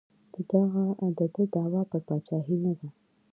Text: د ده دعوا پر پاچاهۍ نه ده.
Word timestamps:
د 0.33 0.35
ده 1.33 1.43
دعوا 1.53 1.81
پر 1.89 1.99
پاچاهۍ 2.07 2.55
نه 2.65 2.73
ده. 2.79 2.87